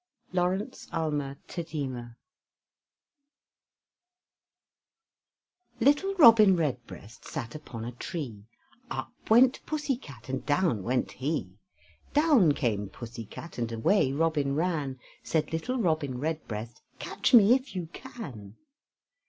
[0.33, 2.17] LAURENCE ALMA TADEMA
[5.79, 8.47] Little Robin Redbreast sat upon a tree,
[8.89, 11.51] Up went pussy cat, and down went he;
[12.13, 17.75] Down came pussy cat, and away Robin ran; Said little Robin Redbreast, "Catch me if
[17.75, 18.55] you can."